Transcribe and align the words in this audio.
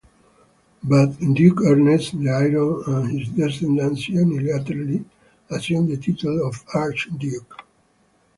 But 0.83 1.19
Duke 1.19 1.61
Ernest 1.63 2.17
the 2.17 2.29
Iron 2.31 2.83
and 3.05 3.19
his 3.19 3.29
descendants 3.29 4.09
unilaterally 4.09 5.05
assumed 5.51 5.89
the 5.91 5.97
title 5.97 6.47
of 6.47 6.63
"Archduke". 6.73 7.61